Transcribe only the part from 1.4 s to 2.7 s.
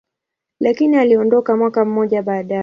mwaka mmoja baadaye.